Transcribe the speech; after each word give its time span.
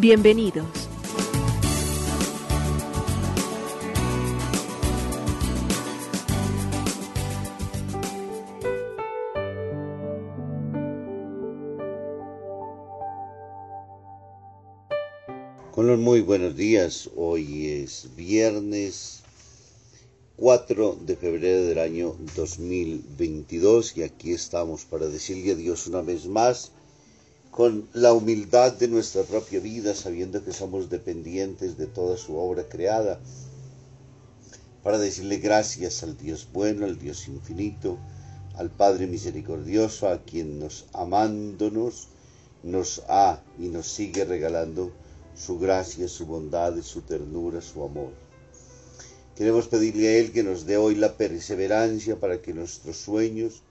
Bienvenidos. 0.00 0.64
Con 15.72 16.00
muy 16.00 16.20
buenos 16.20 16.54
días, 16.54 17.10
hoy 17.16 17.66
es 17.66 18.08
viernes 18.14 19.24
4 20.36 20.96
de 21.00 21.16
febrero 21.16 21.66
del 21.66 21.80
año 21.80 22.14
2022 22.36 23.96
y 23.96 24.04
aquí 24.04 24.32
estamos 24.32 24.84
para 24.84 25.08
decirle 25.08 25.50
a 25.50 25.56
Dios 25.56 25.88
una 25.88 26.02
vez 26.02 26.26
más 26.26 26.70
con 27.58 27.88
la 27.92 28.12
humildad 28.12 28.74
de 28.74 28.86
nuestra 28.86 29.24
propia 29.24 29.58
vida, 29.58 29.92
sabiendo 29.92 30.44
que 30.44 30.52
somos 30.52 30.90
dependientes 30.90 31.76
de 31.76 31.88
toda 31.88 32.16
su 32.16 32.36
obra 32.36 32.68
creada, 32.68 33.18
para 34.84 34.96
decirle 34.96 35.38
gracias 35.38 36.04
al 36.04 36.16
Dios 36.16 36.46
bueno, 36.52 36.86
al 36.86 37.00
Dios 37.00 37.26
infinito, 37.26 37.98
al 38.54 38.70
Padre 38.70 39.08
misericordioso, 39.08 40.06
a 40.08 40.22
quien 40.22 40.60
nos 40.60 40.86
amándonos, 40.92 42.06
nos 42.62 43.02
ha 43.08 43.42
y 43.58 43.66
nos 43.66 43.88
sigue 43.88 44.24
regalando 44.24 44.92
su 45.34 45.58
gracia, 45.58 46.06
su 46.06 46.26
bondad, 46.26 46.80
su 46.82 47.00
ternura, 47.00 47.60
su 47.60 47.82
amor. 47.82 48.12
Queremos 49.34 49.66
pedirle 49.66 50.06
a 50.06 50.18
Él 50.18 50.30
que 50.30 50.44
nos 50.44 50.64
dé 50.64 50.76
hoy 50.76 50.94
la 50.94 51.16
perseverancia 51.16 52.20
para 52.20 52.40
que 52.40 52.54
nuestros 52.54 52.98
sueños, 52.98 53.64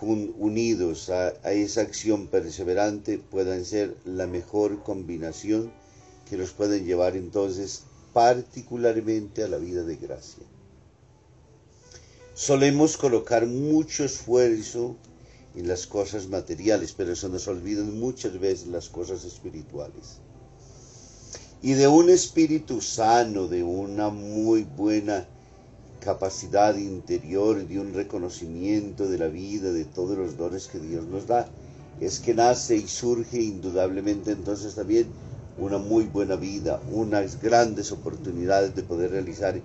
unidos 0.00 1.08
a, 1.10 1.30
esa 1.52 1.80
acción 1.80 2.26
perseverante 2.26 3.18
puedan 3.18 3.64
ser 3.64 3.96
la 4.04 4.26
mejor 4.26 4.82
combinación 4.82 5.72
que 6.28 6.36
nos 6.36 6.50
pueden 6.50 6.84
llevar 6.84 7.16
entonces 7.16 7.84
particularmente 8.12 9.42
a 9.42 9.48
la 9.48 9.56
vida 9.56 9.84
de 9.84 9.96
gracia. 9.96 10.44
Solemos 12.34 12.96
colocar 12.96 13.46
mucho 13.46 14.04
esfuerzo 14.04 14.96
en 15.54 15.68
las 15.68 15.86
cosas 15.86 16.28
materiales, 16.28 16.92
pero 16.92 17.16
se 17.16 17.28
nos 17.30 17.48
olvidan 17.48 17.98
muchas 17.98 18.38
veces 18.38 18.66
las 18.66 18.90
cosas 18.90 19.24
espirituales. 19.24 20.18
Y 21.62 21.72
de 21.72 21.88
un 21.88 22.10
espíritu 22.10 22.82
sano, 22.82 23.48
de 23.48 23.62
una 23.62 24.10
muy 24.10 24.64
buena 24.64 25.26
capacidad 26.06 26.76
interior, 26.76 27.66
de 27.66 27.80
un 27.80 27.92
reconocimiento 27.92 29.08
de 29.08 29.18
la 29.18 29.26
vida, 29.26 29.72
de 29.72 29.84
todos 29.84 30.16
los 30.16 30.36
dones 30.36 30.68
que 30.68 30.78
Dios 30.78 31.04
nos 31.04 31.26
da, 31.26 31.48
es 32.00 32.20
que 32.20 32.32
nace 32.32 32.76
y 32.76 32.86
surge 32.86 33.42
indudablemente 33.42 34.30
entonces 34.30 34.76
también 34.76 35.08
una 35.58 35.78
muy 35.78 36.04
buena 36.04 36.36
vida, 36.36 36.80
unas 36.92 37.42
grandes 37.42 37.90
oportunidades 37.90 38.76
de 38.76 38.84
poder 38.84 39.10
realizar 39.10 39.60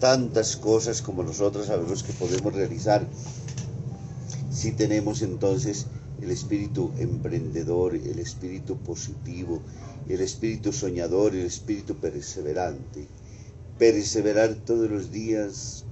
tantas 0.00 0.56
cosas 0.56 1.02
como 1.02 1.22
nosotros 1.22 1.66
sabemos 1.66 2.02
que 2.02 2.14
podemos 2.14 2.54
realizar. 2.54 3.06
Si 4.50 4.72
tenemos 4.72 5.20
entonces 5.20 5.84
el 6.22 6.30
espíritu 6.30 6.92
emprendedor, 6.98 7.94
el 7.94 8.20
espíritu 8.20 8.78
positivo, 8.78 9.60
el 10.08 10.22
espíritu 10.22 10.72
soñador, 10.72 11.34
el 11.34 11.44
espíritu 11.44 11.94
perseverante 11.96 13.06
perseverar 13.78 14.54
todos 14.54 14.88
los 14.88 15.10
días 15.10 15.84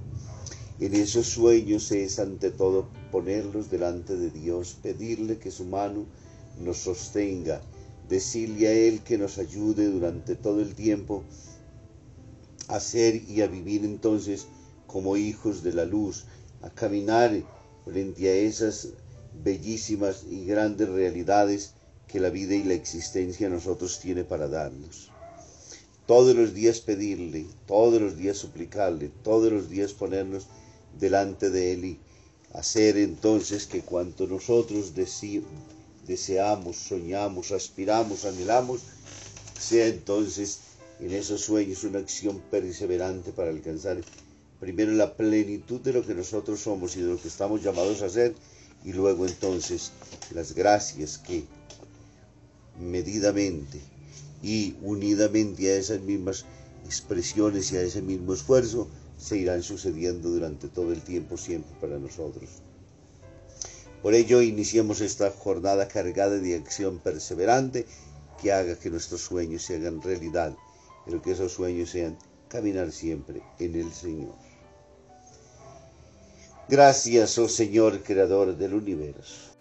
en 0.79 0.93
esos 0.95 1.27
sueños 1.27 1.91
es 1.91 2.17
ante 2.17 2.49
todo 2.49 2.87
ponerlos 3.11 3.69
delante 3.69 4.15
de 4.15 4.29
Dios, 4.29 4.77
pedirle 4.81 5.37
que 5.37 5.51
su 5.51 5.65
mano 5.65 6.05
nos 6.59 6.77
sostenga, 6.77 7.61
decirle 8.07 8.67
a 8.67 8.71
Él 8.71 9.01
que 9.01 9.17
nos 9.17 9.37
ayude 9.37 9.87
durante 9.87 10.35
todo 10.35 10.61
el 10.61 10.75
tiempo 10.75 11.23
a 12.69 12.79
ser 12.79 13.15
y 13.29 13.41
a 13.41 13.47
vivir 13.47 13.83
entonces 13.83 14.47
como 14.87 15.17
hijos 15.17 15.61
de 15.61 15.73
la 15.73 15.85
luz, 15.85 16.25
a 16.61 16.69
caminar 16.69 17.31
frente 17.83 18.29
a 18.29 18.33
esas 18.33 18.89
bellísimas 19.43 20.25
y 20.29 20.45
grandes 20.45 20.87
realidades 20.87 21.73
que 22.07 22.19
la 22.19 22.29
vida 22.29 22.55
y 22.55 22.63
la 22.63 22.75
existencia 22.75 23.49
nosotros 23.49 23.99
tiene 23.99 24.23
para 24.23 24.47
darnos 24.47 25.12
todos 26.05 26.35
los 26.35 26.53
días 26.53 26.81
pedirle, 26.81 27.45
todos 27.65 28.01
los 28.01 28.17
días 28.17 28.37
suplicarle, 28.37 29.09
todos 29.23 29.51
los 29.51 29.69
días 29.69 29.93
ponernos 29.93 30.47
delante 30.99 31.49
de 31.49 31.73
Él 31.73 31.85
y 31.85 31.99
hacer 32.53 32.97
entonces 32.97 33.65
que 33.65 33.81
cuanto 33.81 34.27
nosotros 34.27 34.93
deseamos, 36.05 36.75
soñamos, 36.75 37.51
aspiramos, 37.51 38.25
anhelamos, 38.25 38.81
sea 39.59 39.87
entonces 39.87 40.59
en 40.99 41.11
esos 41.13 41.41
sueños 41.41 41.83
una 41.83 41.99
acción 41.99 42.41
perseverante 42.51 43.31
para 43.31 43.49
alcanzar 43.49 44.01
primero 44.59 44.91
la 44.91 45.15
plenitud 45.15 45.79
de 45.81 45.93
lo 45.93 46.05
que 46.05 46.13
nosotros 46.13 46.59
somos 46.59 46.95
y 46.95 47.01
de 47.01 47.07
lo 47.07 47.21
que 47.21 47.27
estamos 47.27 47.63
llamados 47.63 48.01
a 48.01 48.05
hacer 48.05 48.35
y 48.85 48.91
luego 48.91 49.25
entonces 49.25 49.91
las 50.33 50.53
gracias 50.53 51.17
que 51.17 51.45
medidamente 52.79 53.92
y 54.43 54.75
unidamente 54.81 55.71
a 55.71 55.77
esas 55.77 56.01
mismas 56.01 56.45
expresiones 56.85 57.71
y 57.71 57.77
a 57.77 57.81
ese 57.81 58.01
mismo 58.01 58.33
esfuerzo 58.33 58.89
se 59.17 59.37
irán 59.37 59.63
sucediendo 59.63 60.29
durante 60.29 60.67
todo 60.67 60.91
el 60.91 61.01
tiempo 61.01 61.37
siempre 61.37 61.73
para 61.79 61.97
nosotros. 61.97 62.49
Por 64.01 64.13
ello 64.13 64.41
iniciamos 64.41 64.99
esta 64.99 65.31
jornada 65.31 65.87
cargada 65.87 66.37
de 66.37 66.55
acción 66.55 66.99
perseverante 66.99 67.85
que 68.41 68.51
haga 68.51 68.77
que 68.77 68.89
nuestros 68.89 69.21
sueños 69.21 69.63
se 69.63 69.77
hagan 69.77 70.01
realidad, 70.01 70.53
pero 71.05 71.21
que 71.21 71.31
esos 71.31 71.53
sueños 71.53 71.89
sean 71.89 72.17
caminar 72.49 72.91
siempre 72.91 73.41
en 73.59 73.75
el 73.75 73.93
Señor. 73.93 74.35
Gracias, 76.67 77.37
oh 77.37 77.47
Señor, 77.47 78.03
Creador 78.03 78.57
del 78.57 78.73
universo. 78.73 79.53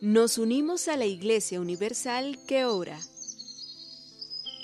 Nos 0.00 0.38
unimos 0.38 0.88
a 0.88 0.96
la 0.96 1.06
Iglesia 1.06 1.60
Universal 1.60 2.38
que 2.46 2.64
ora 2.64 2.98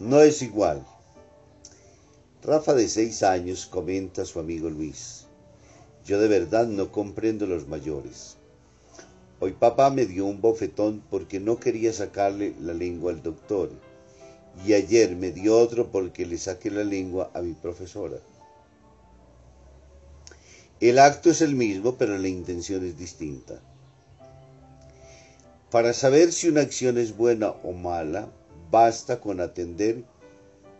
No 0.00 0.22
es 0.22 0.40
igual. 0.40 0.82
Rafa 2.42 2.72
de 2.72 2.88
seis 2.88 3.22
años 3.22 3.66
comenta 3.66 4.22
a 4.22 4.24
su 4.24 4.40
amigo 4.40 4.70
Luis, 4.70 5.26
yo 6.06 6.18
de 6.18 6.26
verdad 6.26 6.66
no 6.66 6.90
comprendo 6.90 7.46
los 7.46 7.68
mayores. 7.68 8.38
Hoy 9.40 9.52
papá 9.52 9.90
me 9.90 10.06
dio 10.06 10.24
un 10.24 10.40
bofetón 10.40 11.02
porque 11.10 11.38
no 11.38 11.60
quería 11.60 11.92
sacarle 11.92 12.54
la 12.60 12.72
lengua 12.72 13.12
al 13.12 13.22
doctor 13.22 13.70
y 14.66 14.72
ayer 14.72 15.14
me 15.16 15.32
dio 15.32 15.58
otro 15.58 15.92
porque 15.92 16.24
le 16.24 16.38
saqué 16.38 16.70
la 16.70 16.84
lengua 16.84 17.30
a 17.34 17.42
mi 17.42 17.52
profesora. 17.52 18.16
El 20.80 20.98
acto 20.98 21.28
es 21.28 21.42
el 21.42 21.54
mismo, 21.54 21.96
pero 21.96 22.16
la 22.16 22.28
intención 22.28 22.86
es 22.86 22.96
distinta. 22.96 23.60
Para 25.70 25.92
saber 25.92 26.32
si 26.32 26.48
una 26.48 26.62
acción 26.62 26.96
es 26.96 27.14
buena 27.14 27.50
o 27.50 27.72
mala, 27.72 28.30
basta 28.70 29.20
con 29.20 29.40
atender 29.40 30.04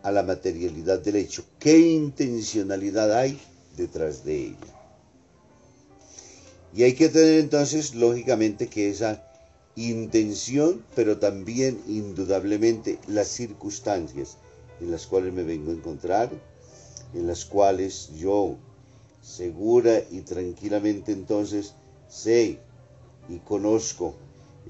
a 0.03 0.11
la 0.11 0.23
materialidad 0.23 0.99
del 0.99 1.17
hecho. 1.17 1.43
¿Qué 1.59 1.77
intencionalidad 1.77 3.13
hay 3.13 3.39
detrás 3.77 4.23
de 4.23 4.47
ella? 4.47 4.81
Y 6.73 6.83
hay 6.83 6.93
que 6.93 7.09
tener 7.09 7.39
entonces, 7.39 7.95
lógicamente, 7.95 8.67
que 8.67 8.89
esa 8.89 9.23
intención, 9.75 10.83
pero 10.95 11.19
también 11.19 11.81
indudablemente 11.87 12.99
las 13.07 13.27
circunstancias 13.27 14.37
en 14.79 14.91
las 14.91 15.05
cuales 15.05 15.33
me 15.33 15.43
vengo 15.43 15.71
a 15.71 15.75
encontrar, 15.75 16.29
en 17.13 17.27
las 17.27 17.45
cuales 17.45 18.09
yo 18.17 18.55
segura 19.21 20.01
y 20.09 20.21
tranquilamente 20.21 21.11
entonces 21.11 21.75
sé 22.09 22.59
y 23.29 23.37
conozco 23.39 24.15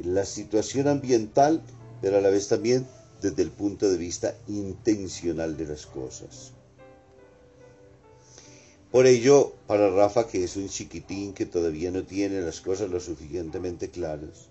la 0.03 0.25
situación 0.25 0.87
ambiental, 0.87 1.61
pero 2.01 2.17
a 2.17 2.21
la 2.21 2.29
vez 2.29 2.47
también 2.47 2.85
desde 3.21 3.43
el 3.43 3.51
punto 3.51 3.89
de 3.89 3.97
vista 3.97 4.35
intencional 4.47 5.55
de 5.55 5.67
las 5.67 5.85
cosas. 5.85 6.53
Por 8.91 9.05
ello, 9.05 9.53
para 9.67 9.89
Rafa, 9.89 10.27
que 10.27 10.43
es 10.43 10.57
un 10.57 10.67
chiquitín 10.67 11.33
que 11.33 11.45
todavía 11.45 11.91
no 11.91 12.03
tiene 12.03 12.41
las 12.41 12.59
cosas 12.59 12.89
lo 12.89 12.99
suficientemente 12.99 13.89
claras, 13.89 14.49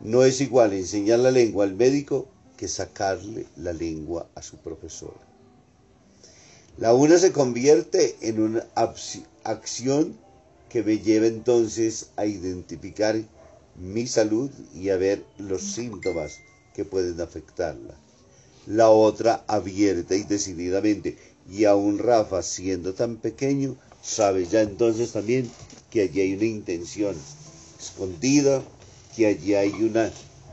no 0.00 0.24
es 0.24 0.40
igual 0.40 0.72
enseñar 0.72 1.20
la 1.20 1.30
lengua 1.30 1.64
al 1.64 1.74
médico 1.74 2.26
que 2.56 2.66
sacarle 2.66 3.46
la 3.56 3.72
lengua 3.72 4.28
a 4.34 4.42
su 4.42 4.56
profesora. 4.56 5.20
La 6.78 6.94
una 6.94 7.18
se 7.18 7.32
convierte 7.32 8.16
en 8.20 8.40
una 8.40 8.66
acción 9.44 10.16
que 10.68 10.82
me 10.82 10.98
lleva 10.98 11.26
entonces 11.26 12.10
a 12.16 12.26
identificar 12.26 13.16
mi 13.76 14.06
salud 14.06 14.50
y 14.74 14.88
a 14.88 14.96
ver 14.96 15.24
los 15.38 15.62
síntomas 15.62 16.40
que 16.74 16.84
pueden 16.84 17.20
afectarla. 17.20 17.94
La 18.66 18.90
otra 18.90 19.44
abierta 19.46 20.14
y 20.14 20.22
decididamente. 20.22 21.16
Y 21.50 21.64
aún 21.64 21.98
Rafa, 21.98 22.42
siendo 22.42 22.94
tan 22.94 23.16
pequeño, 23.16 23.76
sabe 24.02 24.46
ya 24.46 24.62
entonces 24.62 25.12
también 25.12 25.50
que 25.90 26.02
allí 26.02 26.20
hay 26.20 26.34
una 26.34 26.44
intención 26.44 27.16
escondida, 27.78 28.62
que 29.16 29.26
allí 29.26 29.54
hay 29.54 29.72
un 29.72 29.94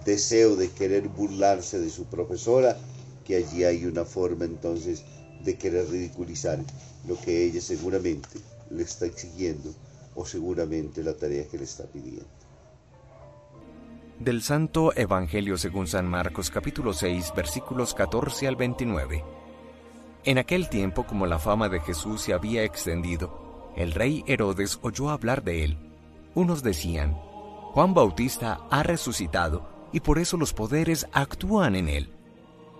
deseo 0.05 0.55
de 0.55 0.69
querer 0.69 1.09
burlarse 1.09 1.79
de 1.79 1.89
su 1.89 2.05
profesora, 2.05 2.77
que 3.25 3.35
allí 3.35 3.63
hay 3.63 3.85
una 3.85 4.05
forma 4.05 4.45
entonces 4.45 5.03
de 5.43 5.57
querer 5.57 5.89
ridiculizar 5.89 6.59
lo 7.07 7.19
que 7.19 7.43
ella 7.43 7.61
seguramente 7.61 8.39
le 8.69 8.83
está 8.83 9.05
exigiendo 9.05 9.73
o 10.15 10.25
seguramente 10.25 11.03
la 11.03 11.13
tarea 11.13 11.47
que 11.47 11.57
le 11.57 11.65
está 11.65 11.85
pidiendo. 11.85 12.36
Del 14.19 14.41
Santo 14.41 14.93
Evangelio 14.95 15.59
según 15.59 15.85
San 15.85 16.07
Marcos 16.07 16.49
capítulo 16.49 16.91
6 16.91 17.33
versículos 17.35 17.93
14 17.93 18.47
al 18.47 18.55
29. 18.55 19.23
En 20.23 20.39
aquel 20.39 20.69
tiempo 20.69 21.05
como 21.05 21.27
la 21.27 21.37
fama 21.37 21.69
de 21.69 21.79
Jesús 21.81 22.21
se 22.21 22.33
había 22.33 22.63
extendido, 22.63 23.71
el 23.75 23.91
rey 23.91 24.23
Herodes 24.25 24.79
oyó 24.81 25.11
hablar 25.11 25.43
de 25.43 25.63
él. 25.63 25.77
Unos 26.33 26.63
decían, 26.63 27.13
Juan 27.13 27.93
Bautista 27.93 28.61
ha 28.71 28.81
resucitado 28.81 29.69
y 29.93 29.99
por 29.99 30.17
eso 30.17 30.35
los 30.35 30.51
poderes 30.51 31.07
actúan 31.11 31.75
en 31.75 31.87
él. 31.87 32.09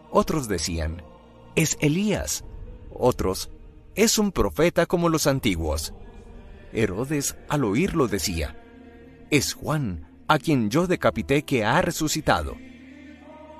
Otros 0.10 0.48
decían, 0.48 1.04
es 1.56 1.78
Elías. 1.81 2.45
Otros, 2.92 3.51
es 3.94 4.18
un 4.18 4.31
profeta 4.31 4.88
como 4.88 5.07
los 5.07 5.28
antiguos. 5.28 5.94
Herodes 6.74 7.38
al 7.48 7.63
oírlo 7.63 8.07
decía, 8.07 8.60
es 9.30 9.54
Juan 9.54 10.06
a 10.27 10.39
quien 10.39 10.69
yo 10.69 10.88
decapité 10.88 11.44
que 11.44 11.63
ha 11.63 11.81
resucitado. 11.81 12.56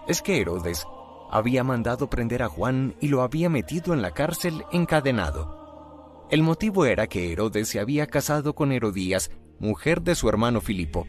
Es 0.08 0.22
que 0.22 0.40
Herodes 0.40 0.86
había 1.30 1.64
mandado 1.64 2.10
prender 2.10 2.44
a 2.44 2.50
Juan 2.50 2.96
y 3.02 3.08
lo 3.08 3.22
había 3.22 3.50
metido 3.50 3.94
en 3.94 4.02
la 4.02 4.12
cárcel 4.12 4.64
encadenado. 4.72 6.26
El 6.30 6.44
motivo 6.44 6.86
era 6.86 7.08
que 7.08 7.32
Herodes 7.32 7.70
se 7.70 7.80
había 7.80 8.08
casado 8.08 8.54
con 8.54 8.72
Herodías, 8.72 9.32
mujer 9.60 10.02
de 10.02 10.16
su 10.16 10.30
hermano 10.30 10.62
Filipo, 10.62 11.08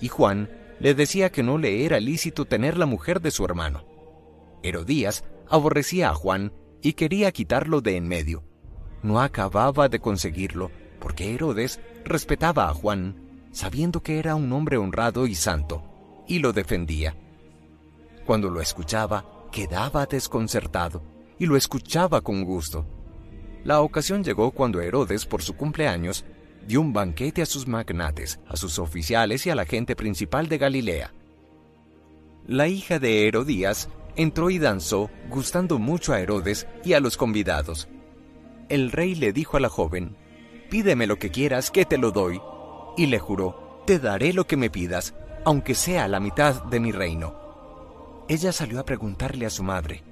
y 0.00 0.08
Juan 0.08 0.50
le 0.80 0.94
decía 0.94 1.30
que 1.30 1.42
no 1.42 1.58
le 1.58 1.84
era 1.84 2.00
lícito 2.00 2.44
tener 2.44 2.76
la 2.76 2.86
mujer 2.86 3.20
de 3.20 3.30
su 3.30 3.44
hermano. 3.44 3.84
Herodías 4.62 5.24
aborrecía 5.48 6.10
a 6.10 6.14
Juan 6.14 6.52
y 6.82 6.94
quería 6.94 7.32
quitarlo 7.32 7.80
de 7.80 7.96
en 7.96 8.08
medio. 8.08 8.44
No 9.02 9.20
acababa 9.20 9.88
de 9.88 10.00
conseguirlo, 10.00 10.70
porque 10.98 11.34
Herodes 11.34 11.80
respetaba 12.04 12.68
a 12.68 12.74
Juan 12.74 13.29
sabiendo 13.52 14.02
que 14.02 14.18
era 14.18 14.34
un 14.34 14.52
hombre 14.52 14.76
honrado 14.76 15.26
y 15.26 15.34
santo, 15.34 15.82
y 16.26 16.38
lo 16.38 16.52
defendía. 16.52 17.16
Cuando 18.24 18.48
lo 18.50 18.60
escuchaba, 18.60 19.24
quedaba 19.50 20.06
desconcertado, 20.06 21.02
y 21.38 21.46
lo 21.46 21.56
escuchaba 21.56 22.20
con 22.20 22.44
gusto. 22.44 22.86
La 23.64 23.80
ocasión 23.80 24.22
llegó 24.22 24.52
cuando 24.52 24.80
Herodes, 24.80 25.26
por 25.26 25.42
su 25.42 25.56
cumpleaños, 25.56 26.24
dio 26.66 26.80
un 26.80 26.92
banquete 26.92 27.42
a 27.42 27.46
sus 27.46 27.66
magnates, 27.66 28.38
a 28.46 28.56
sus 28.56 28.78
oficiales 28.78 29.46
y 29.46 29.50
a 29.50 29.54
la 29.54 29.64
gente 29.64 29.96
principal 29.96 30.48
de 30.48 30.58
Galilea. 30.58 31.12
La 32.46 32.68
hija 32.68 32.98
de 32.98 33.26
Herodías 33.26 33.88
entró 34.16 34.50
y 34.50 34.58
danzó, 34.58 35.10
gustando 35.28 35.78
mucho 35.78 36.12
a 36.12 36.20
Herodes 36.20 36.66
y 36.84 36.92
a 36.92 37.00
los 37.00 37.16
convidados. 37.16 37.88
El 38.68 38.92
rey 38.92 39.14
le 39.14 39.32
dijo 39.32 39.56
a 39.56 39.60
la 39.60 39.68
joven, 39.68 40.16
Pídeme 40.68 41.06
lo 41.08 41.18
que 41.18 41.30
quieras, 41.30 41.70
que 41.70 41.84
te 41.84 41.98
lo 41.98 42.12
doy 42.12 42.40
y 43.00 43.06
le 43.06 43.18
juró, 43.18 43.82
te 43.86 43.98
daré 43.98 44.34
lo 44.34 44.46
que 44.46 44.58
me 44.58 44.68
pidas, 44.68 45.14
aunque 45.46 45.74
sea 45.74 46.06
la 46.06 46.20
mitad 46.20 46.64
de 46.64 46.80
mi 46.80 46.92
reino. 46.92 47.34
Ella 48.28 48.52
salió 48.52 48.78
a 48.78 48.84
preguntarle 48.84 49.46
a 49.46 49.50
su 49.50 49.62
madre, 49.62 50.04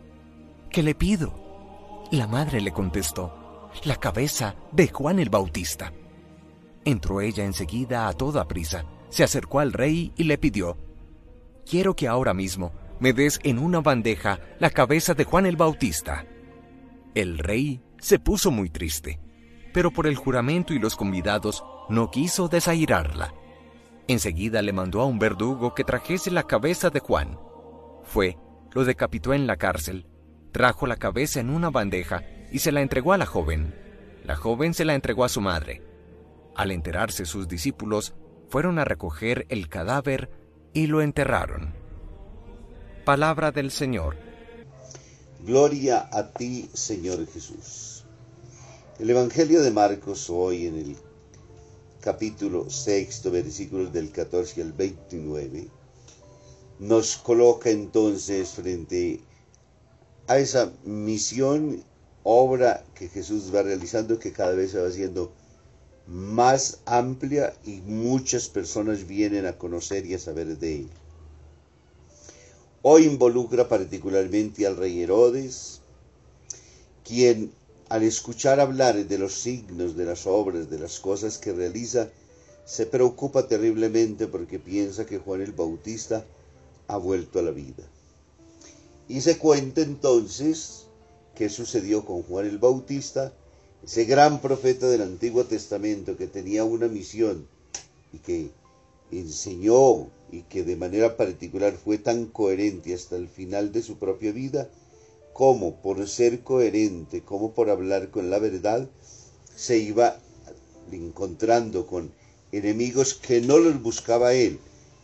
¿qué 0.71 0.83
le 0.83 0.95
pido? 0.95 2.09
La 2.11 2.27
madre 2.27 2.63
le 2.63 2.73
contestó, 2.73 3.69
la 3.85 3.97
cabeza 3.97 4.57
de 4.73 4.89
Juan 4.89 5.19
el 5.19 5.29
Bautista. 5.29 5.93
Entró 6.83 7.21
ella 7.21 7.45
enseguida 7.45 8.09
a 8.09 8.15
toda 8.15 8.49
prisa, 8.49 8.87
se 9.11 9.23
acercó 9.23 9.61
al 9.61 9.75
rey 9.75 10.15
y 10.17 10.25
le 10.25 10.39
pidió, 10.39 10.79
quiero 11.69 11.95
que 11.95 12.09
ahora 12.09 12.33
mismo 12.33 12.73
me 13.01 13.13
des 13.13 13.39
en 13.43 13.59
una 13.59 13.81
bandeja 13.81 14.41
la 14.61 14.71
cabeza 14.71 15.13
de 15.13 15.25
Juan 15.25 15.45
el 15.45 15.57
Bautista. 15.57 16.25
El 17.15 17.37
rey 17.37 17.83
se 17.99 18.19
puso 18.19 18.51
muy 18.51 18.71
triste, 18.71 19.21
pero 19.75 19.91
por 19.91 20.07
el 20.07 20.17
juramento 20.17 20.73
y 20.73 20.79
los 20.79 20.97
convidados 20.97 21.63
no 21.89 22.11
quiso 22.11 22.49
desairarla. 22.49 23.35
Enseguida 24.07 24.63
le 24.63 24.73
mandó 24.73 25.01
a 25.01 25.07
un 25.07 25.19
verdugo 25.19 25.75
que 25.75 25.85
trajese 25.85 26.31
la 26.31 26.45
cabeza 26.45 26.91
de 26.91 27.01
Juan. 27.01 27.39
Fue, 28.05 28.39
lo 28.73 28.85
decapitó 28.85 29.35
en 29.35 29.47
la 29.47 29.57
cárcel, 29.57 30.07
trajo 30.53 30.87
la 30.87 30.97
cabeza 30.97 31.41
en 31.41 31.51
una 31.51 31.71
bandeja 31.71 32.23
y 32.51 32.61
se 32.61 32.73
la 32.73 32.81
entregó 32.81 33.13
a 33.13 33.19
la 33.19 33.27
joven. 33.27 33.75
La 34.25 34.37
joven 34.37 34.75
se 34.75 34.85
la 34.85 34.95
entregó 34.95 35.25
a 35.25 35.29
su 35.29 35.41
madre. 35.41 35.83
Al 36.55 36.71
enterarse 36.71 37.25
sus 37.25 37.49
discípulos, 37.49 38.15
fueron 38.49 38.79
a 38.79 38.85
recoger 38.85 39.47
el 39.49 39.69
cadáver 39.69 40.31
y 40.73 40.87
lo 40.87 41.03
enterraron. 41.03 41.75
Palabra 43.05 43.53
del 43.53 43.71
Señor. 43.71 44.17
Gloria 45.41 46.09
a 46.13 46.33
ti, 46.33 46.69
Señor 46.73 47.27
Jesús. 47.27 48.05
El 48.99 49.11
Evangelio 49.11 49.63
de 49.63 49.71
Marcos 49.71 50.29
hoy 50.29 50.67
en 50.67 50.79
el 50.79 50.97
capítulo 52.09 52.71
sexto, 52.71 53.31
versículos 53.31 53.93
del 53.93 54.11
14 54.11 54.63
al 54.63 54.73
29, 54.73 55.69
nos 56.79 57.19
coloca 57.19 57.69
entonces 57.69 58.49
frente 58.49 59.21
a 60.27 60.39
esa 60.39 60.73
misión, 60.85 61.85
obra 62.23 62.83
que 62.95 63.11
Jesús 63.11 63.55
va 63.55 63.61
realizando, 63.61 64.19
que 64.19 64.33
cada 64.33 64.53
vez 64.53 64.71
se 64.71 64.81
va 64.81 64.89
haciendo 64.89 65.35
más 66.07 66.81
amplia 66.87 67.53
y 67.67 67.83
muchas 67.83 68.49
personas 68.49 69.07
vienen 69.07 69.45
a 69.45 69.59
conocer 69.59 70.07
y 70.07 70.15
a 70.15 70.19
saber 70.19 70.57
de 70.57 70.77
ella. 70.77 70.95
Hoy 72.81 73.05
involucra 73.05 73.69
particularmente 73.69 74.67
al 74.67 74.79
rey 74.79 75.03
Herodes, 75.03 75.83
quien 77.05 77.53
al 77.89 78.03
escuchar 78.03 78.61
hablar 78.61 79.07
de 79.07 79.19
los 79.19 79.35
signos, 79.35 79.97
de 79.97 80.05
las 80.05 80.27
obras, 80.27 80.69
de 80.69 80.79
las 80.79 81.01
cosas 81.01 81.39
que 81.39 81.53
realiza, 81.53 82.11
se 82.67 82.85
preocupa 82.85 83.49
terriblemente 83.49 84.27
porque 84.27 84.59
piensa 84.59 85.07
que 85.07 85.19
Juan 85.19 85.41
el 85.41 85.53
Bautista 85.53 86.25
ha 86.87 86.99
vuelto 86.99 87.39
a 87.39 87.43
la 87.43 87.51
vida. 87.51 87.85
Y 89.09 89.23
se 89.23 89.39
cuenta 89.39 89.81
entonces 89.81 90.85
qué 91.35 91.49
sucedió 91.49 92.05
con 92.05 92.23
Juan 92.25 92.47
el 92.47 92.59
Bautista, 92.59 93.33
ese 93.83 94.05
gran 94.05 94.41
profeta 94.43 94.87
del 94.89 95.03
Antiguo 95.03 95.45
Testamento 95.45 96.17
que 96.17 96.27
tenía 96.27 96.65
una 96.65 96.89
misión 96.89 97.47
y 98.13 98.19
que 98.19 98.51
enseñó 99.11 100.09
y 100.31 100.43
que 100.43 100.63
de 100.63 100.77
manera 100.77 101.17
particular 101.17 101.73
fue 101.73 101.97
tan 101.97 102.27
coherente 102.27 102.93
hasta 102.93 103.17
el 103.17 103.29
final 103.29 103.73
de 103.73 103.83
su 103.83 103.97
propia 103.99 104.33
vida, 104.33 104.69
como 105.39 105.77
por 105.77 106.05
ser 106.09 106.43
coherente, 106.43 107.23
como 107.23 107.53
por 107.53 107.71
hablar 107.71 108.11
con 108.11 108.29
la 108.29 108.41
verdad, 108.41 108.91
se 109.55 109.79
iba 109.79 110.19
encontrando 110.91 111.87
con 111.87 112.11
enemigos 112.51 113.15
que 113.15 113.41
no 113.41 113.59
los 113.59 113.81
buscaba 113.81 114.35
él, 114.35 114.59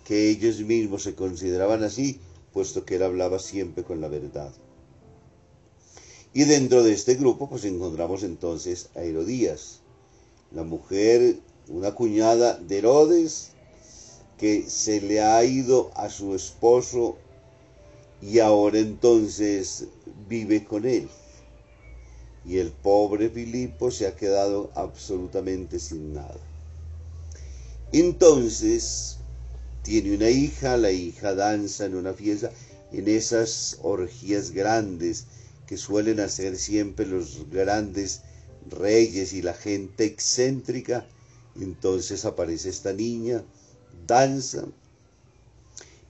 que 0.05 0.31
ellos 0.31 0.59
mismos 0.59 1.05
se 1.05 1.15
consideraban 1.15 1.85
así, 1.85 2.19
puesto 2.53 2.85
que 2.85 2.97
él 2.97 3.05
hablaba 3.05 3.39
siempre 3.39 3.85
con 3.85 4.01
la 4.01 4.09
verdad. 4.09 4.53
Y 6.33 6.43
dentro 6.43 6.83
de 6.83 6.95
este 6.95 7.15
grupo, 7.15 7.49
pues 7.49 7.65
encontramos 7.65 8.25
entonces 8.25 8.89
a 8.97 9.03
Herodías, 9.03 9.83
la 10.51 10.65
mujer, 10.65 11.37
una 11.69 11.95
cuñada 11.95 12.59
de 12.59 12.79
Herodes, 12.79 13.53
que 14.37 14.69
se 14.69 15.01
le 15.01 15.21
ha 15.21 15.45
ido 15.45 15.93
a 15.95 16.11
su 16.11 16.35
esposo 16.35 17.19
y 18.25 18.39
ahora 18.39 18.79
entonces 18.79 19.87
vive 20.29 20.65
con 20.65 20.87
él. 20.87 21.09
Y 22.47 22.59
el 22.59 22.71
pobre 22.71 23.29
Filipo 23.29 23.91
se 23.91 24.07
ha 24.07 24.17
quedado 24.17 24.71
absolutamente 24.75 25.79
sin 25.79 26.15
nada. 26.15 26.41
Entonces, 27.93 29.19
tiene 29.83 30.15
una 30.15 30.31
hija, 30.31 30.77
la 30.77 30.91
hija 30.91 31.35
danza 31.35 31.85
en 31.85 31.97
una 31.97 32.15
fiesta, 32.15 32.51
en 32.93 33.09
esas 33.09 33.79
orgías 33.83 34.53
grandes 34.53 35.27
que 35.67 35.77
suelen 35.77 36.21
hacer 36.21 36.57
siempre 36.57 37.07
los 37.07 37.51
grandes 37.51 38.23
reyes 38.71 39.35
y 39.35 39.43
la 39.43 39.55
gente 39.55 40.05
excéntrica. 40.05 41.07
Entonces 41.61 42.25
aparece 42.25 42.71
esta 42.71 42.93
niña, 42.93 43.45
danza. 44.07 44.65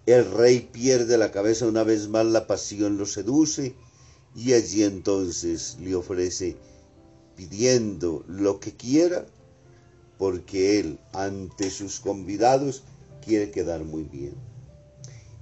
El 0.07 0.31
rey 0.31 0.69
pierde 0.71 1.17
la 1.17 1.31
cabeza 1.31 1.67
una 1.67 1.83
vez 1.83 2.09
más, 2.09 2.27
la 2.27 2.47
pasión 2.47 2.99
lo 2.99 3.07
seduce 3.07 3.75
y 4.37 4.53
allí 4.53 4.83
entonces 4.83 5.79
le 5.81 5.95
ofrece 5.95 6.57
pidiendo 7.37 8.23
lo 8.29 8.61
que 8.61 8.73
quiera, 8.73 9.27
porque 10.19 10.79
él 10.79 10.99
ante 11.13 11.71
sus 11.71 12.01
convidados 12.01 12.83
quiere 13.25 13.51
quedar 13.51 13.85
muy 13.85 14.05
bien. 14.05 14.35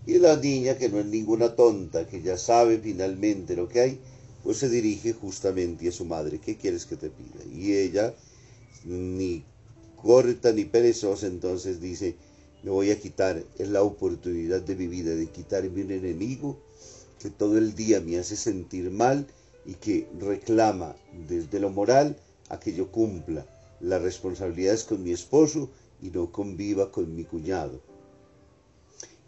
Y 0.07 0.19
la 0.19 0.37
niña, 0.37 0.79
que 0.79 0.89
no 0.89 1.01
es 1.01 1.07
ninguna 1.07 1.55
tonta, 1.55 2.07
que 2.07 2.23
ya 2.23 2.37
sabe 2.37 2.79
finalmente 2.79 3.57
lo 3.57 3.69
que 3.69 3.81
hay, 3.81 4.01
pues 4.43 4.59
se 4.59 4.69
dirige 4.69 5.13
justamente 5.13 5.89
a 5.89 5.93
su 5.93 6.05
madre, 6.05 6.39
¿qué 6.39 6.57
quieres 6.57 6.87
que 6.87 6.97
te 6.97 7.11
pida? 7.11 7.45
Y 7.53 7.73
ella, 7.75 8.15
ni 8.85 9.45
corta 9.97 10.53
ni 10.53 10.65
perezosa, 10.65 11.27
entonces 11.27 11.81
dice, 11.81 12.17
me 12.63 12.71
voy 12.71 12.91
a 12.91 13.01
quitar, 13.01 13.43
es 13.59 13.69
la 13.69 13.83
oportunidad 13.83 14.63
de 14.63 14.77
mi 14.77 14.87
vida, 14.87 15.15
de 15.15 15.27
quitarme 15.27 15.85
un 15.85 15.91
enemigo 15.91 16.59
que 17.19 17.31
todo 17.31 17.59
el 17.59 17.75
día 17.75 18.01
me 18.01 18.19
hace 18.19 18.37
sentir 18.37 18.91
mal 18.91 19.27
y 19.65 19.75
que 19.75 20.09
reclama 20.19 20.97
desde 21.29 21.61
lo 21.61 21.71
moral 21.71 22.17
a 22.49 22.59
que 22.59 22.73
yo 22.73 22.91
cumpla 22.91 23.47
las 23.81 24.03
responsabilidades 24.03 24.85
con 24.85 25.03
mi 25.03 25.13
esposo 25.13 25.71
y 26.01 26.11
no 26.11 26.31
conviva 26.31 26.91
con 26.91 27.15
mi 27.15 27.25
cuñado. 27.25 27.81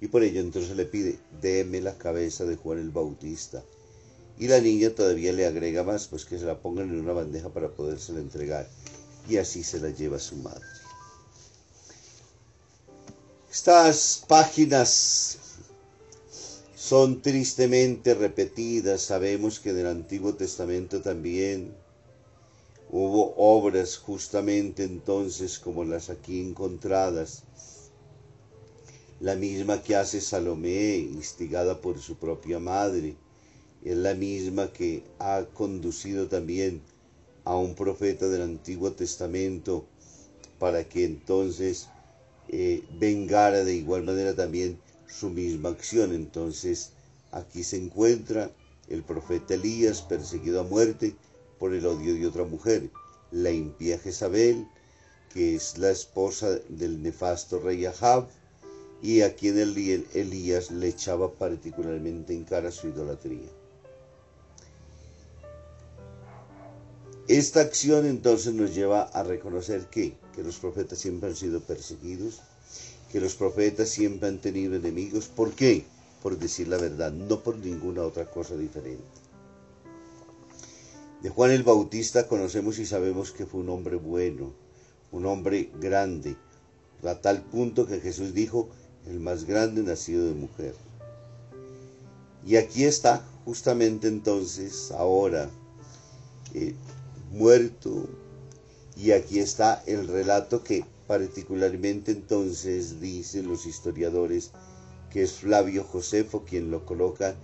Y 0.00 0.08
por 0.08 0.22
ello 0.22 0.40
entonces 0.40 0.76
le 0.76 0.86
pide, 0.86 1.18
déme 1.40 1.80
la 1.80 1.96
cabeza 1.96 2.44
de 2.44 2.56
Juan 2.56 2.78
el 2.78 2.90
Bautista. 2.90 3.64
Y 4.38 4.48
la 4.48 4.60
niña 4.60 4.90
todavía 4.90 5.32
le 5.32 5.46
agrega 5.46 5.84
más, 5.84 6.08
pues 6.08 6.24
que 6.24 6.38
se 6.38 6.44
la 6.44 6.60
pongan 6.60 6.90
en 6.90 7.00
una 7.00 7.12
bandeja 7.12 7.48
para 7.50 7.68
podérsela 7.70 8.20
entregar. 8.20 8.68
Y 9.28 9.36
así 9.36 9.62
se 9.62 9.80
la 9.80 9.90
lleva 9.90 10.18
su 10.18 10.36
madre. 10.36 10.66
Estas 13.54 14.24
páginas 14.26 15.38
son 16.74 17.22
tristemente 17.22 18.12
repetidas. 18.12 19.02
Sabemos 19.02 19.60
que 19.60 19.70
en 19.70 19.78
el 19.78 19.86
Antiguo 19.86 20.34
Testamento 20.34 21.00
también 21.00 21.72
hubo 22.90 23.32
obras 23.36 23.96
justamente 23.96 24.82
entonces 24.82 25.60
como 25.60 25.84
las 25.84 26.10
aquí 26.10 26.40
encontradas. 26.40 27.44
La 29.20 29.36
misma 29.36 29.80
que 29.84 29.94
hace 29.94 30.20
Salomé, 30.20 30.96
instigada 30.96 31.80
por 31.80 32.00
su 32.00 32.16
propia 32.16 32.58
madre, 32.58 33.14
es 33.84 33.96
la 33.96 34.14
misma 34.14 34.72
que 34.72 35.04
ha 35.20 35.46
conducido 35.54 36.26
también 36.26 36.82
a 37.44 37.56
un 37.56 37.76
profeta 37.76 38.26
del 38.26 38.42
Antiguo 38.42 38.90
Testamento 38.90 39.86
para 40.58 40.88
que 40.88 41.04
entonces 41.04 41.88
eh, 42.48 42.82
vengara 42.98 43.64
de 43.64 43.74
igual 43.74 44.04
manera 44.04 44.34
también 44.34 44.78
su 45.08 45.30
misma 45.30 45.70
acción. 45.70 46.12
Entonces 46.14 46.90
aquí 47.32 47.64
se 47.64 47.76
encuentra 47.76 48.50
el 48.88 49.02
profeta 49.02 49.54
Elías 49.54 50.02
perseguido 50.02 50.60
a 50.60 50.64
muerte 50.64 51.14
por 51.58 51.74
el 51.74 51.86
odio 51.86 52.14
de 52.14 52.26
otra 52.26 52.44
mujer, 52.44 52.90
la 53.30 53.50
impía 53.50 53.98
Jezabel, 53.98 54.66
que 55.32 55.54
es 55.54 55.78
la 55.78 55.90
esposa 55.90 56.50
del 56.68 57.02
nefasto 57.02 57.58
rey 57.58 57.86
Ahab, 57.86 58.28
y 59.02 59.22
a 59.22 59.34
quien 59.34 59.58
Elías 59.58 60.70
le 60.70 60.88
echaba 60.88 61.32
particularmente 61.32 62.34
en 62.34 62.44
cara 62.44 62.70
su 62.70 62.88
idolatría. 62.88 63.48
Esta 67.28 67.62
acción 67.62 68.04
entonces 68.04 68.52
nos 68.52 68.74
lleva 68.74 69.04
a 69.04 69.22
reconocer 69.22 69.86
que, 69.86 70.14
que 70.34 70.42
los 70.42 70.58
profetas 70.58 70.98
siempre 70.98 71.30
han 71.30 71.36
sido 71.36 71.60
perseguidos, 71.60 72.42
que 73.10 73.18
los 73.18 73.34
profetas 73.34 73.88
siempre 73.88 74.28
han 74.28 74.38
tenido 74.38 74.74
enemigos. 74.74 75.28
¿Por 75.28 75.52
qué? 75.52 75.84
Por 76.22 76.38
decir 76.38 76.68
la 76.68 76.76
verdad, 76.76 77.12
no 77.12 77.40
por 77.40 77.56
ninguna 77.56 78.02
otra 78.02 78.30
cosa 78.30 78.56
diferente. 78.56 79.04
De 81.22 81.30
Juan 81.30 81.52
el 81.52 81.62
Bautista 81.62 82.28
conocemos 82.28 82.78
y 82.78 82.84
sabemos 82.84 83.30
que 83.30 83.46
fue 83.46 83.60
un 83.60 83.70
hombre 83.70 83.96
bueno, 83.96 84.52
un 85.10 85.24
hombre 85.24 85.70
grande, 85.80 86.36
a 87.02 87.14
tal 87.14 87.40
punto 87.40 87.86
que 87.86 88.00
Jesús 88.00 88.34
dijo, 88.34 88.68
el 89.06 89.20
más 89.20 89.44
grande 89.44 89.82
nacido 89.82 90.26
de 90.26 90.34
mujer. 90.34 90.74
Y 92.44 92.56
aquí 92.56 92.84
está 92.84 93.24
justamente 93.46 94.08
entonces, 94.08 94.90
ahora, 94.90 95.48
eh, 96.52 96.74
muerto, 97.34 98.08
y 98.96 99.10
aquí 99.10 99.38
está 99.38 99.82
el 99.86 100.08
relato 100.08 100.62
que 100.62 100.84
Particularmente 101.06 102.12
entonces 102.12 103.00
dicen 103.00 103.46
los 103.46 103.66
historiadores 103.66 104.52
que 105.10 105.22
es 105.22 105.32
Flavio 105.32 105.84
Josefo 105.84 106.44
quien 106.44 106.70
lo 106.70 106.86
coloca 106.86 107.36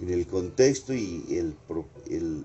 en 0.00 0.10
el 0.10 0.26
contexto 0.26 0.92
y 0.92 1.24
el, 1.30 1.54
el 2.10 2.44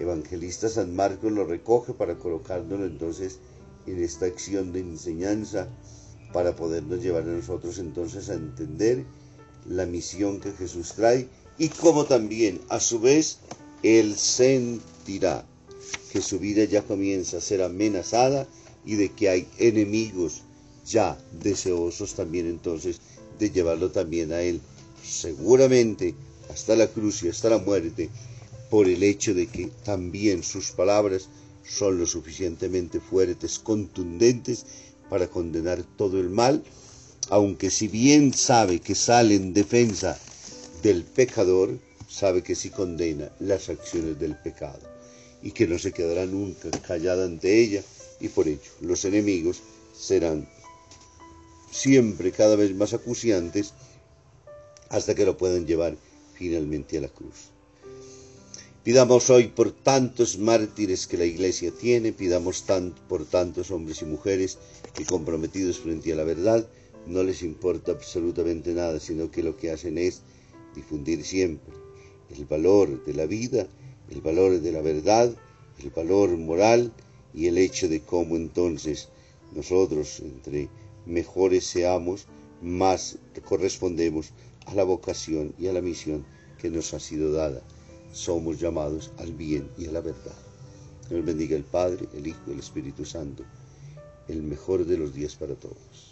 evangelista 0.00 0.68
San 0.68 0.96
Marcos 0.96 1.30
lo 1.30 1.44
recoge 1.46 1.92
para 1.92 2.18
colocárnoslo 2.18 2.84
entonces 2.84 3.38
en 3.86 4.02
esta 4.02 4.26
acción 4.26 4.72
de 4.72 4.80
enseñanza 4.80 5.68
para 6.32 6.56
podernos 6.56 7.00
llevar 7.00 7.22
a 7.22 7.26
nosotros 7.26 7.78
entonces 7.78 8.28
a 8.28 8.34
entender 8.34 9.04
la 9.68 9.86
misión 9.86 10.40
que 10.40 10.50
Jesús 10.50 10.94
trae 10.94 11.28
y 11.58 11.68
como 11.68 12.06
también 12.06 12.60
a 12.70 12.80
su 12.80 12.98
vez 12.98 13.38
él 13.84 14.16
sentirá 14.16 15.46
que 16.12 16.20
su 16.20 16.38
vida 16.38 16.64
ya 16.64 16.82
comienza 16.82 17.38
a 17.38 17.40
ser 17.40 17.62
amenazada 17.62 18.46
y 18.84 18.96
de 18.96 19.10
que 19.10 19.28
hay 19.28 19.48
enemigos 19.58 20.42
ya 20.84 21.18
deseosos 21.42 22.14
también 22.14 22.46
entonces 22.46 23.00
de 23.38 23.50
llevarlo 23.50 23.90
también 23.90 24.32
a 24.32 24.42
Él, 24.42 24.60
seguramente 25.02 26.14
hasta 26.50 26.76
la 26.76 26.86
cruz 26.88 27.22
y 27.22 27.28
hasta 27.28 27.48
la 27.48 27.58
muerte, 27.58 28.10
por 28.68 28.88
el 28.88 29.02
hecho 29.02 29.34
de 29.34 29.46
que 29.46 29.70
también 29.84 30.42
sus 30.42 30.72
palabras 30.72 31.28
son 31.66 31.98
lo 31.98 32.06
suficientemente 32.06 33.00
fuertes, 33.00 33.58
contundentes, 33.58 34.66
para 35.08 35.28
condenar 35.28 35.82
todo 35.96 36.20
el 36.20 36.30
mal, 36.30 36.62
aunque 37.28 37.70
si 37.70 37.88
bien 37.88 38.32
sabe 38.32 38.80
que 38.80 38.94
sale 38.94 39.34
en 39.34 39.52
defensa 39.52 40.18
del 40.82 41.04
pecador, 41.04 41.78
sabe 42.08 42.42
que 42.42 42.54
sí 42.54 42.70
condena 42.70 43.30
las 43.38 43.68
acciones 43.68 44.18
del 44.18 44.36
pecado 44.36 44.91
y 45.42 45.52
que 45.52 45.66
no 45.66 45.78
se 45.78 45.92
quedará 45.92 46.26
nunca 46.26 46.70
callada 46.86 47.24
ante 47.24 47.60
ella, 47.60 47.82
y 48.20 48.28
por 48.28 48.48
ello 48.48 48.60
los 48.80 49.04
enemigos 49.04 49.60
serán 49.96 50.48
siempre 51.70 52.32
cada 52.32 52.56
vez 52.56 52.74
más 52.74 52.92
acuciantes 52.92 53.74
hasta 54.88 55.14
que 55.14 55.24
lo 55.24 55.36
puedan 55.36 55.66
llevar 55.66 55.96
finalmente 56.34 56.98
a 56.98 57.00
la 57.00 57.08
cruz. 57.08 57.50
Pidamos 58.84 59.30
hoy 59.30 59.46
por 59.46 59.70
tantos 59.70 60.38
mártires 60.38 61.06
que 61.06 61.16
la 61.16 61.24
Iglesia 61.24 61.70
tiene, 61.70 62.12
pidamos 62.12 62.64
por 63.08 63.24
tantos 63.24 63.70
hombres 63.70 64.02
y 64.02 64.06
mujeres 64.06 64.58
que 64.92 65.06
comprometidos 65.06 65.78
frente 65.78 66.12
a 66.12 66.16
la 66.16 66.24
verdad 66.24 66.66
no 67.06 67.22
les 67.22 67.42
importa 67.42 67.92
absolutamente 67.92 68.72
nada, 68.74 69.00
sino 69.00 69.30
que 69.30 69.42
lo 69.42 69.56
que 69.56 69.70
hacen 69.70 69.98
es 69.98 70.22
difundir 70.74 71.24
siempre 71.24 71.74
el 72.36 72.44
valor 72.46 73.04
de 73.04 73.14
la 73.14 73.26
vida, 73.26 73.66
el 74.12 74.20
valor 74.20 74.60
de 74.60 74.72
la 74.72 74.82
verdad, 74.82 75.34
el 75.82 75.90
valor 75.90 76.36
moral 76.36 76.92
y 77.32 77.46
el 77.46 77.56
hecho 77.56 77.88
de 77.88 78.02
cómo 78.02 78.36
entonces 78.36 79.08
nosotros 79.54 80.20
entre 80.20 80.68
mejores 81.06 81.64
seamos, 81.64 82.26
más 82.60 83.18
correspondemos 83.44 84.32
a 84.66 84.74
la 84.74 84.84
vocación 84.84 85.54
y 85.58 85.68
a 85.68 85.72
la 85.72 85.80
misión 85.80 86.26
que 86.60 86.68
nos 86.68 86.92
ha 86.92 87.00
sido 87.00 87.32
dada. 87.32 87.62
Somos 88.12 88.60
llamados 88.60 89.12
al 89.16 89.32
bien 89.32 89.68
y 89.78 89.86
a 89.86 89.92
la 89.92 90.02
verdad. 90.02 90.36
Dios 91.08 91.24
bendiga 91.24 91.56
el 91.56 91.64
Padre, 91.64 92.06
el 92.12 92.26
Hijo 92.26 92.40
y 92.48 92.52
el 92.52 92.58
Espíritu 92.58 93.06
Santo. 93.06 93.44
El 94.28 94.42
mejor 94.42 94.84
de 94.84 94.98
los 94.98 95.14
días 95.14 95.34
para 95.34 95.54
todos. 95.54 96.11